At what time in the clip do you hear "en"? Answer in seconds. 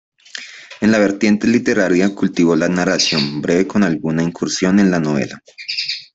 0.79-0.89, 4.79-4.89